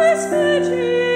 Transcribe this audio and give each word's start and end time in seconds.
Virgin. 0.00 1.09